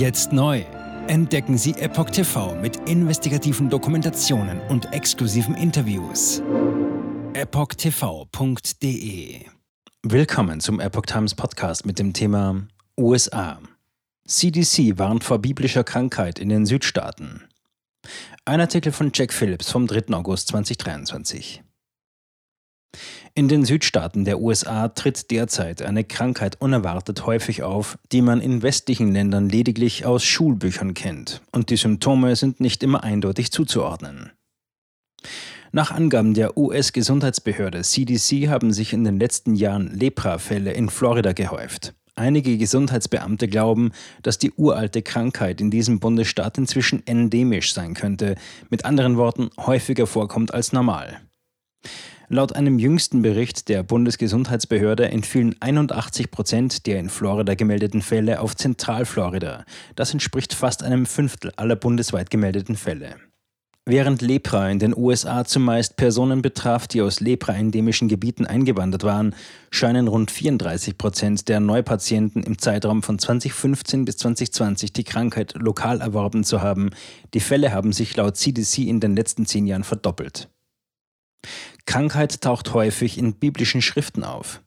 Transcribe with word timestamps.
Jetzt 0.00 0.32
neu. 0.32 0.64
Entdecken 1.08 1.58
Sie 1.58 1.72
Epoch 1.72 2.08
TV 2.08 2.54
mit 2.54 2.88
investigativen 2.88 3.68
Dokumentationen 3.68 4.58
und 4.70 4.94
exklusiven 4.94 5.54
Interviews. 5.54 6.42
EpochTV.de 7.34 8.64
Willkommen 10.02 10.60
zum 10.60 10.80
Epoch 10.80 11.04
Times 11.04 11.34
Podcast 11.34 11.84
mit 11.84 11.98
dem 11.98 12.14
Thema 12.14 12.66
USA. 12.98 13.60
CDC 14.26 14.96
warnt 14.96 15.22
vor 15.22 15.38
biblischer 15.38 15.84
Krankheit 15.84 16.38
in 16.38 16.48
den 16.48 16.64
Südstaaten. 16.64 17.42
Ein 18.46 18.62
Artikel 18.62 18.92
von 18.92 19.10
Jack 19.12 19.34
Phillips 19.34 19.70
vom 19.70 19.86
3. 19.86 20.14
August 20.14 20.48
2023. 20.48 21.62
In 23.34 23.48
den 23.48 23.64
Südstaaten 23.64 24.24
der 24.24 24.40
USA 24.40 24.88
tritt 24.88 25.30
derzeit 25.30 25.82
eine 25.82 26.04
Krankheit 26.04 26.60
unerwartet 26.60 27.26
häufig 27.26 27.62
auf, 27.62 27.98
die 28.12 28.22
man 28.22 28.40
in 28.40 28.62
westlichen 28.62 29.12
Ländern 29.12 29.48
lediglich 29.48 30.04
aus 30.04 30.24
Schulbüchern 30.24 30.94
kennt, 30.94 31.40
und 31.52 31.70
die 31.70 31.76
Symptome 31.76 32.34
sind 32.36 32.60
nicht 32.60 32.82
immer 32.82 33.04
eindeutig 33.04 33.52
zuzuordnen. 33.52 34.32
Nach 35.72 35.92
Angaben 35.92 36.34
der 36.34 36.56
US-Gesundheitsbehörde 36.56 37.82
CDC 37.82 38.48
haben 38.48 38.72
sich 38.72 38.92
in 38.92 39.04
den 39.04 39.20
letzten 39.20 39.54
Jahren 39.54 39.94
Lepra-Fälle 39.94 40.72
in 40.72 40.90
Florida 40.90 41.32
gehäuft. 41.32 41.94
Einige 42.16 42.58
Gesundheitsbeamte 42.58 43.46
glauben, 43.46 43.92
dass 44.22 44.38
die 44.38 44.50
uralte 44.52 45.00
Krankheit 45.02 45.60
in 45.60 45.70
diesem 45.70 46.00
Bundesstaat 46.00 46.58
inzwischen 46.58 47.06
endemisch 47.06 47.72
sein 47.72 47.94
könnte, 47.94 48.34
mit 48.68 48.84
anderen 48.84 49.16
Worten 49.16 49.50
häufiger 49.56 50.08
vorkommt 50.08 50.52
als 50.52 50.72
normal. 50.72 51.20
Laut 52.32 52.54
einem 52.54 52.78
jüngsten 52.78 53.22
Bericht 53.22 53.68
der 53.68 53.82
Bundesgesundheitsbehörde 53.82 55.10
entfielen 55.10 55.56
81 55.58 56.30
Prozent 56.30 56.86
der 56.86 57.00
in 57.00 57.08
Florida 57.08 57.56
gemeldeten 57.56 58.02
Fälle 58.02 58.38
auf 58.38 58.54
Zentralflorida. 58.54 59.64
Das 59.96 60.12
entspricht 60.12 60.54
fast 60.54 60.84
einem 60.84 61.06
Fünftel 61.06 61.50
aller 61.56 61.74
bundesweit 61.74 62.30
gemeldeten 62.30 62.76
Fälle. 62.76 63.16
Während 63.84 64.22
Lepra 64.22 64.70
in 64.70 64.78
den 64.78 64.96
USA 64.96 65.44
zumeist 65.44 65.96
Personen 65.96 66.40
betraf, 66.40 66.86
die 66.86 67.02
aus 67.02 67.18
Lepra-endemischen 67.18 68.06
Gebieten 68.06 68.46
eingewandert 68.46 69.02
waren, 69.02 69.34
scheinen 69.72 70.06
rund 70.06 70.30
34 70.30 70.98
Prozent 70.98 71.48
der 71.48 71.58
Neupatienten 71.58 72.44
im 72.44 72.58
Zeitraum 72.58 73.02
von 73.02 73.18
2015 73.18 74.04
bis 74.04 74.18
2020 74.18 74.92
die 74.92 75.02
Krankheit 75.02 75.54
lokal 75.58 76.00
erworben 76.00 76.44
zu 76.44 76.62
haben. 76.62 76.90
Die 77.34 77.40
Fälle 77.40 77.72
haben 77.72 77.92
sich 77.92 78.16
laut 78.16 78.36
CDC 78.36 78.86
in 78.86 79.00
den 79.00 79.16
letzten 79.16 79.46
zehn 79.46 79.66
Jahren 79.66 79.82
verdoppelt. 79.82 80.48
Krankheit 81.90 82.40
taucht 82.40 82.72
häufig 82.72 83.18
in 83.18 83.32
biblischen 83.32 83.82
Schriften 83.82 84.22
auf. 84.22 84.62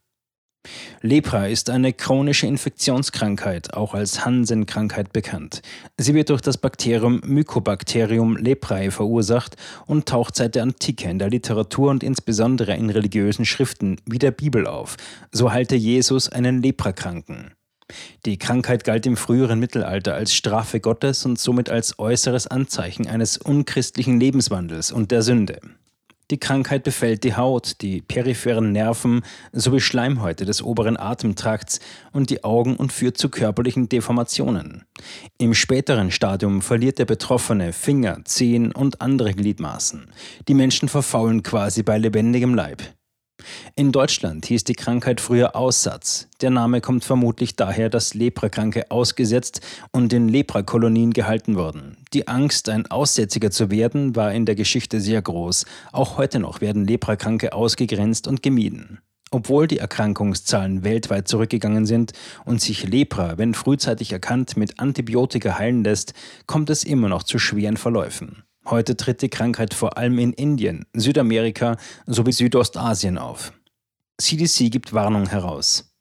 Lepra 0.99 1.47
ist 1.47 1.69
eine 1.69 1.93
chronische 1.93 2.47
Infektionskrankheit, 2.47 3.73
auch 3.73 3.93
als 3.93 4.25
Hansen-Krankheit 4.25 5.13
bekannt. 5.13 5.61
Sie 5.97 6.13
wird 6.15 6.31
durch 6.31 6.41
das 6.41 6.57
Bakterium 6.57 7.21
Mycobacterium 7.23 8.35
leprae 8.35 8.91
verursacht 8.91 9.55
und 9.85 10.05
taucht 10.05 10.35
seit 10.35 10.55
der 10.55 10.63
Antike 10.63 11.09
in 11.09 11.17
der 11.17 11.29
Literatur 11.29 11.91
und 11.91 12.03
insbesondere 12.03 12.75
in 12.75 12.89
religiösen 12.89 13.45
Schriften 13.45 14.01
wie 14.05 14.19
der 14.19 14.31
Bibel 14.31 14.67
auf. 14.67 14.97
So 15.31 15.49
heilte 15.49 15.77
Jesus 15.77 16.27
einen 16.27 16.61
Leprakranken. 16.61 17.53
Die 18.25 18.37
Krankheit 18.37 18.83
galt 18.83 19.05
im 19.05 19.15
früheren 19.15 19.61
Mittelalter 19.61 20.13
als 20.13 20.33
Strafe 20.33 20.81
Gottes 20.81 21.25
und 21.25 21.39
somit 21.39 21.69
als 21.69 21.99
äußeres 21.99 22.47
Anzeichen 22.47 23.07
eines 23.07 23.37
unchristlichen 23.37 24.19
Lebenswandels 24.19 24.91
und 24.91 25.11
der 25.11 25.21
Sünde. 25.21 25.61
Die 26.33 26.39
Krankheit 26.39 26.81
befällt 26.83 27.23
die 27.23 27.35
Haut, 27.35 27.79
die 27.81 28.01
peripheren 28.01 28.71
Nerven 28.71 29.21
sowie 29.51 29.79
Schleimhäute 29.79 30.45
des 30.45 30.63
oberen 30.63 30.97
Atemtrakts 30.97 31.79
und 32.11 32.31
die 32.31 32.43
Augen 32.43 32.75
und 32.75 32.91
führt 32.91 33.19
zu 33.19 33.29
körperlichen 33.29 33.87
Deformationen. 33.87 34.83
Im 35.37 35.53
späteren 35.53 36.09
Stadium 36.09 36.63
verliert 36.63 36.97
der 36.97 37.05
Betroffene 37.05 37.71
Finger, 37.71 38.25
Zehen 38.25 38.71
und 38.71 38.99
andere 38.99 39.35
Gliedmaßen. 39.35 40.07
Die 40.47 40.55
Menschen 40.55 40.89
verfaulen 40.89 41.43
quasi 41.43 41.83
bei 41.83 41.99
lebendigem 41.99 42.55
Leib. 42.55 42.81
In 43.75 43.91
Deutschland 43.91 44.45
hieß 44.45 44.63
die 44.63 44.73
Krankheit 44.73 45.21
früher 45.21 45.55
Aussatz. 45.55 46.27
Der 46.41 46.49
Name 46.49 46.81
kommt 46.81 47.03
vermutlich 47.03 47.55
daher, 47.55 47.89
dass 47.89 48.13
Leprakranke 48.13 48.91
ausgesetzt 48.91 49.61
und 49.91 50.13
in 50.13 50.27
Leprakolonien 50.27 51.13
gehalten 51.13 51.55
wurden. 51.55 51.97
Die 52.13 52.27
Angst, 52.27 52.69
ein 52.69 52.85
Aussätziger 52.87 53.51
zu 53.51 53.71
werden, 53.71 54.15
war 54.15 54.33
in 54.33 54.45
der 54.45 54.55
Geschichte 54.55 55.01
sehr 55.01 55.21
groß. 55.21 55.65
Auch 55.91 56.17
heute 56.17 56.39
noch 56.39 56.61
werden 56.61 56.85
Leprakranke 56.85 57.53
ausgegrenzt 57.53 58.27
und 58.27 58.43
gemieden. 58.43 58.99
Obwohl 59.33 59.67
die 59.67 59.79
Erkrankungszahlen 59.79 60.83
weltweit 60.83 61.27
zurückgegangen 61.27 61.87
sind 61.87 62.13
und 62.45 62.61
sich 62.61 62.83
Lepra, 62.83 63.39
wenn 63.39 63.55
frühzeitig 63.55 64.11
erkannt, 64.11 64.57
mit 64.57 64.79
Antibiotika 64.79 65.57
heilen 65.57 65.83
lässt, 65.83 66.13
kommt 66.45 66.69
es 66.69 66.83
immer 66.83 67.09
noch 67.09 67.23
zu 67.23 67.39
schweren 67.39 67.77
Verläufen. 67.77 68.43
Heute 68.65 68.95
tritt 68.95 69.21
die 69.21 69.29
Krankheit 69.29 69.73
vor 69.73 69.97
allem 69.97 70.17
in 70.19 70.31
Indien, 70.33 70.85
Südamerika 70.93 71.77
sowie 72.05 72.31
Südostasien 72.31 73.17
auf. 73.17 73.51
CDC 74.21 74.71
gibt 74.71 74.93
Warnung 74.93 75.27
heraus. 75.27 75.93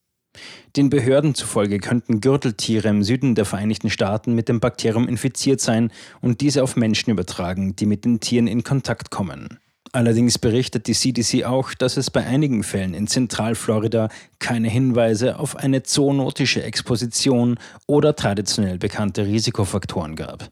Den 0.76 0.88
Behörden 0.88 1.34
zufolge 1.34 1.78
könnten 1.78 2.20
Gürteltiere 2.20 2.88
im 2.88 3.02
Süden 3.02 3.34
der 3.34 3.44
Vereinigten 3.44 3.90
Staaten 3.90 4.34
mit 4.34 4.48
dem 4.48 4.60
Bakterium 4.60 5.08
infiziert 5.08 5.60
sein 5.60 5.90
und 6.20 6.40
diese 6.40 6.62
auf 6.62 6.76
Menschen 6.76 7.10
übertragen, 7.10 7.76
die 7.76 7.86
mit 7.86 8.04
den 8.04 8.20
Tieren 8.20 8.46
in 8.46 8.62
Kontakt 8.62 9.10
kommen. 9.10 9.58
Allerdings 9.94 10.38
berichtet 10.38 10.86
die 10.86 10.94
CDC 10.94 11.44
auch, 11.44 11.74
dass 11.74 11.98
es 11.98 12.10
bei 12.10 12.24
einigen 12.24 12.62
Fällen 12.62 12.94
in 12.94 13.08
Zentralflorida 13.08 14.08
keine 14.38 14.70
Hinweise 14.70 15.38
auf 15.38 15.56
eine 15.56 15.82
zoonotische 15.82 16.62
Exposition 16.62 17.58
oder 17.86 18.16
traditionell 18.16 18.78
bekannte 18.78 19.26
Risikofaktoren 19.26 20.16
gab. 20.16 20.48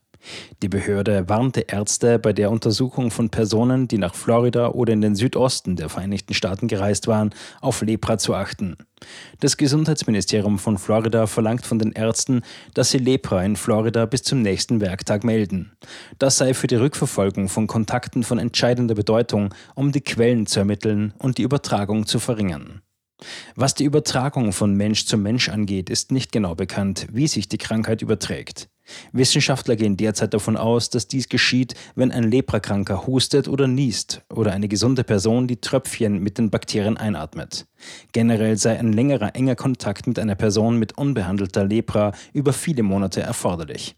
Die 0.62 0.68
Behörde 0.68 1.28
warnte 1.28 1.60
Ärzte 1.62 2.18
bei 2.18 2.32
der 2.32 2.50
Untersuchung 2.50 3.10
von 3.10 3.30
Personen, 3.30 3.88
die 3.88 3.98
nach 3.98 4.14
Florida 4.14 4.68
oder 4.68 4.92
in 4.92 5.00
den 5.00 5.14
Südosten 5.14 5.76
der 5.76 5.88
Vereinigten 5.88 6.34
Staaten 6.34 6.68
gereist 6.68 7.06
waren, 7.06 7.30
auf 7.60 7.82
Lepra 7.82 8.18
zu 8.18 8.34
achten. 8.34 8.76
Das 9.40 9.56
Gesundheitsministerium 9.56 10.58
von 10.58 10.76
Florida 10.76 11.26
verlangt 11.26 11.64
von 11.64 11.78
den 11.78 11.92
Ärzten, 11.92 12.42
dass 12.74 12.90
sie 12.90 12.98
Lepra 12.98 13.42
in 13.44 13.56
Florida 13.56 14.04
bis 14.06 14.22
zum 14.22 14.42
nächsten 14.42 14.80
Werktag 14.80 15.24
melden. 15.24 15.72
Das 16.18 16.36
sei 16.36 16.52
für 16.52 16.66
die 16.66 16.76
Rückverfolgung 16.76 17.48
von 17.48 17.66
Kontakten 17.66 18.22
von 18.22 18.38
entscheidender 18.38 18.94
Bedeutung, 18.94 19.54
um 19.74 19.92
die 19.92 20.02
Quellen 20.02 20.46
zu 20.46 20.60
ermitteln 20.60 21.14
und 21.18 21.38
die 21.38 21.42
Übertragung 21.42 22.06
zu 22.06 22.18
verringern. 22.18 22.82
Was 23.54 23.74
die 23.74 23.84
Übertragung 23.84 24.52
von 24.52 24.74
Mensch 24.74 25.06
zu 25.06 25.18
Mensch 25.18 25.48
angeht, 25.48 25.90
ist 25.90 26.12
nicht 26.12 26.32
genau 26.32 26.54
bekannt, 26.54 27.06
wie 27.12 27.28
sich 27.28 27.48
die 27.48 27.58
Krankheit 27.58 28.02
überträgt. 28.02 28.68
Wissenschaftler 29.12 29.76
gehen 29.76 29.96
derzeit 29.96 30.34
davon 30.34 30.56
aus, 30.56 30.90
dass 30.90 31.08
dies 31.08 31.28
geschieht, 31.28 31.74
wenn 31.94 32.12
ein 32.12 32.30
Leprakranker 32.30 33.06
hustet 33.06 33.48
oder 33.48 33.66
niest 33.66 34.22
oder 34.32 34.52
eine 34.52 34.68
gesunde 34.68 35.04
Person 35.04 35.46
die 35.46 35.60
Tröpfchen 35.60 36.22
mit 36.22 36.38
den 36.38 36.50
Bakterien 36.50 36.96
einatmet. 36.96 37.66
Generell 38.12 38.56
sei 38.56 38.78
ein 38.78 38.92
längerer 38.92 39.34
enger 39.34 39.56
Kontakt 39.56 40.06
mit 40.06 40.18
einer 40.18 40.34
Person 40.34 40.78
mit 40.78 40.96
unbehandelter 40.98 41.64
Lepra 41.64 42.12
über 42.32 42.52
viele 42.52 42.82
Monate 42.82 43.20
erforderlich. 43.20 43.96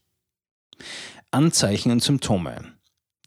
Anzeichen 1.31 1.91
und 1.91 2.03
Symptome 2.03 2.75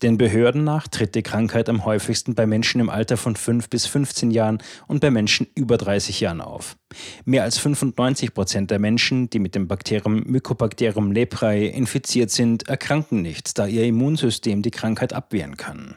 den 0.01 0.17
Behörden 0.17 0.65
nach 0.65 0.87
tritt 0.89 1.15
die 1.15 1.23
Krankheit 1.23 1.69
am 1.69 1.85
häufigsten 1.85 2.35
bei 2.35 2.45
Menschen 2.45 2.81
im 2.81 2.89
Alter 2.89 3.15
von 3.15 3.35
5 3.35 3.69
bis 3.69 3.85
15 3.85 4.29
Jahren 4.29 4.57
und 4.87 4.99
bei 4.99 5.09
Menschen 5.09 5.47
über 5.55 5.77
30 5.77 6.19
Jahren 6.19 6.41
auf. 6.41 6.75
Mehr 7.23 7.43
als 7.43 7.57
95 7.57 8.33
Prozent 8.33 8.71
der 8.71 8.79
Menschen, 8.79 9.29
die 9.29 9.39
mit 9.39 9.55
dem 9.55 9.67
Bakterium 9.67 10.23
Mycobacterium 10.25 11.13
leprae 11.13 11.67
infiziert 11.67 12.29
sind, 12.29 12.67
erkranken 12.67 13.21
nicht, 13.21 13.57
da 13.57 13.67
ihr 13.67 13.85
Immunsystem 13.85 14.61
die 14.61 14.71
Krankheit 14.71 15.13
abwehren 15.13 15.55
kann. 15.55 15.95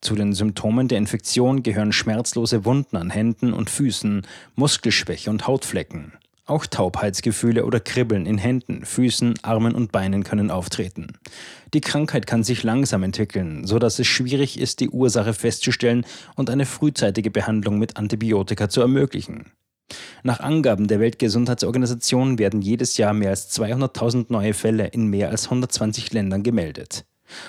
Zu 0.00 0.14
den 0.14 0.32
Symptomen 0.32 0.88
der 0.88 0.98
Infektion 0.98 1.62
gehören 1.62 1.92
schmerzlose 1.92 2.64
Wunden 2.64 2.96
an 2.96 3.10
Händen 3.10 3.52
und 3.52 3.68
Füßen, 3.68 4.26
Muskelschwäche 4.54 5.28
und 5.28 5.46
Hautflecken. 5.46 6.12
Auch 6.48 6.64
Taubheitsgefühle 6.64 7.66
oder 7.66 7.80
Kribbeln 7.80 8.24
in 8.24 8.38
Händen, 8.38 8.84
Füßen, 8.84 9.34
Armen 9.42 9.74
und 9.74 9.90
Beinen 9.90 10.22
können 10.22 10.52
auftreten. 10.52 11.18
Die 11.74 11.80
Krankheit 11.80 12.28
kann 12.28 12.44
sich 12.44 12.62
langsam 12.62 13.02
entwickeln, 13.02 13.66
so 13.66 13.80
dass 13.80 13.98
es 13.98 14.06
schwierig 14.06 14.60
ist, 14.60 14.78
die 14.78 14.88
Ursache 14.88 15.34
festzustellen 15.34 16.06
und 16.36 16.48
eine 16.48 16.64
frühzeitige 16.64 17.32
Behandlung 17.32 17.80
mit 17.80 17.96
Antibiotika 17.96 18.68
zu 18.68 18.80
ermöglichen. 18.80 19.50
Nach 20.22 20.38
Angaben 20.38 20.86
der 20.86 21.00
Weltgesundheitsorganisation 21.00 22.38
werden 22.38 22.62
jedes 22.62 22.96
Jahr 22.96 23.12
mehr 23.12 23.30
als 23.30 23.50
200.000 23.58 24.26
neue 24.28 24.54
Fälle 24.54 24.86
in 24.86 25.08
mehr 25.08 25.30
als 25.30 25.46
120 25.46 26.12
Ländern 26.12 26.44
gemeldet. 26.44 27.06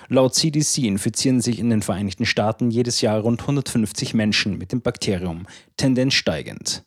Laut 0.07 0.33
CDC 0.33 0.79
infizieren 0.79 1.39
sich 1.39 1.59
in 1.59 1.69
den 1.69 1.83
Vereinigten 1.83 2.25
Staaten 2.25 2.71
jedes 2.71 3.01
Jahr 3.01 3.19
rund 3.19 3.41
150 3.41 4.15
Menschen 4.15 4.57
mit 4.57 4.71
dem 4.71 4.81
Bakterium, 4.81 5.45
Tendenz 5.77 6.15
steigend. 6.15 6.86